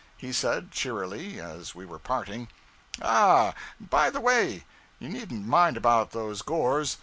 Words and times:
He 0.17 0.33
said, 0.33 0.71
cheerily, 0.71 1.39
as 1.39 1.75
we 1.75 1.85
were 1.85 1.99
parting 1.99 2.47
'Ah, 3.03 3.53
by 3.79 4.09
the 4.09 4.19
way, 4.19 4.63
you 4.97 5.07
needn't 5.09 5.45
mind 5.45 5.77
about 5.77 6.09
those 6.09 6.41
gores. 6.41 6.97